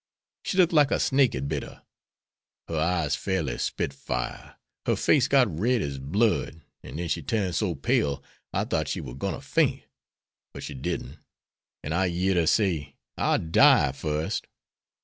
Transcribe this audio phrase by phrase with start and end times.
[0.41, 1.85] She looked like a snake had bit her.
[2.67, 4.55] Her eyes fairly spit fire.
[4.87, 8.99] Her face got red ez blood, an' den she turned so pale I thought she
[8.99, 9.83] war gwine to faint,
[10.55, 11.19] but she didn't,
[11.83, 14.47] an' I yered her say, 'I'll die fust.'